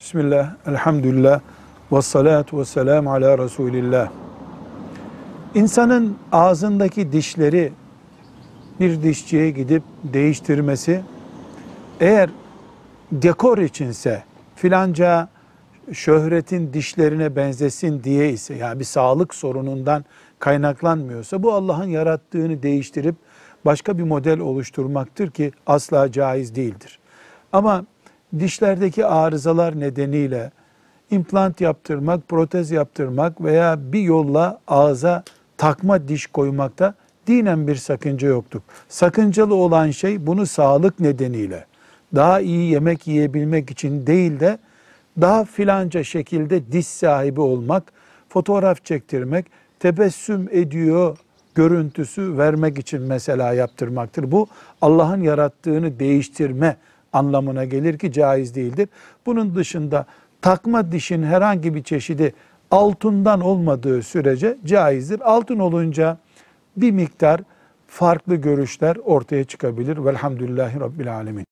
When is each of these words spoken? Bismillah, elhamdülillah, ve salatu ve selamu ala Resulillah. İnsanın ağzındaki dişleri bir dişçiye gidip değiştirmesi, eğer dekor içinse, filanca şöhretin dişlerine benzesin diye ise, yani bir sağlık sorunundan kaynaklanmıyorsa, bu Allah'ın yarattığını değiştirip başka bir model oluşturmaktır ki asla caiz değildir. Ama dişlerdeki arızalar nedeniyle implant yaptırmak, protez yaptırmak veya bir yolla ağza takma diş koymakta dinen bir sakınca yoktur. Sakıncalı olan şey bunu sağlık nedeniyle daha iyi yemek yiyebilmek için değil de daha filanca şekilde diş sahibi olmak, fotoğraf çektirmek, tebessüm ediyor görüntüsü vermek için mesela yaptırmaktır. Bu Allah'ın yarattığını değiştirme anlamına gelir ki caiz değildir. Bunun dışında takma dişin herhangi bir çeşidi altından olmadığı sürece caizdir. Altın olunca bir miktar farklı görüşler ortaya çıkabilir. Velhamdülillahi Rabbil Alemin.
Bismillah, 0.00 0.50
elhamdülillah, 0.66 1.40
ve 1.92 2.02
salatu 2.02 2.58
ve 2.58 2.64
selamu 2.64 3.12
ala 3.12 3.38
Resulillah. 3.38 4.10
İnsanın 5.54 6.16
ağzındaki 6.32 7.12
dişleri 7.12 7.72
bir 8.80 9.02
dişçiye 9.02 9.50
gidip 9.50 9.82
değiştirmesi, 10.04 11.02
eğer 12.00 12.30
dekor 13.12 13.58
içinse, 13.58 14.22
filanca 14.56 15.28
şöhretin 15.92 16.72
dişlerine 16.72 17.36
benzesin 17.36 18.04
diye 18.04 18.32
ise, 18.32 18.54
yani 18.54 18.80
bir 18.80 18.84
sağlık 18.84 19.34
sorunundan 19.34 20.04
kaynaklanmıyorsa, 20.38 21.42
bu 21.42 21.52
Allah'ın 21.52 21.88
yarattığını 21.88 22.62
değiştirip 22.62 23.14
başka 23.64 23.98
bir 23.98 24.02
model 24.02 24.40
oluşturmaktır 24.40 25.30
ki 25.30 25.52
asla 25.66 26.12
caiz 26.12 26.54
değildir. 26.54 26.98
Ama 27.52 27.84
dişlerdeki 28.38 29.06
arızalar 29.06 29.80
nedeniyle 29.80 30.50
implant 31.10 31.60
yaptırmak, 31.60 32.28
protez 32.28 32.70
yaptırmak 32.70 33.40
veya 33.44 33.92
bir 33.92 34.00
yolla 34.00 34.60
ağza 34.68 35.22
takma 35.56 36.08
diş 36.08 36.26
koymakta 36.26 36.94
dinen 37.26 37.68
bir 37.68 37.76
sakınca 37.76 38.28
yoktur. 38.28 38.60
Sakıncalı 38.88 39.54
olan 39.54 39.90
şey 39.90 40.26
bunu 40.26 40.46
sağlık 40.46 41.00
nedeniyle 41.00 41.66
daha 42.14 42.40
iyi 42.40 42.72
yemek 42.72 43.06
yiyebilmek 43.06 43.70
için 43.70 44.06
değil 44.06 44.40
de 44.40 44.58
daha 45.20 45.44
filanca 45.44 46.04
şekilde 46.04 46.72
diş 46.72 46.86
sahibi 46.86 47.40
olmak, 47.40 47.92
fotoğraf 48.28 48.84
çektirmek, 48.84 49.46
tebessüm 49.80 50.48
ediyor 50.50 51.18
görüntüsü 51.54 52.38
vermek 52.38 52.78
için 52.78 53.02
mesela 53.02 53.52
yaptırmaktır. 53.52 54.32
Bu 54.32 54.46
Allah'ın 54.80 55.22
yarattığını 55.22 55.98
değiştirme 55.98 56.76
anlamına 57.18 57.64
gelir 57.64 57.98
ki 57.98 58.12
caiz 58.12 58.54
değildir. 58.54 58.88
Bunun 59.26 59.54
dışında 59.54 60.06
takma 60.42 60.92
dişin 60.92 61.22
herhangi 61.22 61.74
bir 61.74 61.82
çeşidi 61.82 62.32
altından 62.70 63.40
olmadığı 63.40 64.02
sürece 64.02 64.58
caizdir. 64.64 65.20
Altın 65.20 65.58
olunca 65.58 66.18
bir 66.76 66.90
miktar 66.90 67.40
farklı 67.86 68.36
görüşler 68.36 68.96
ortaya 69.04 69.44
çıkabilir. 69.44 70.04
Velhamdülillahi 70.04 70.80
Rabbil 70.80 71.14
Alemin. 71.14 71.47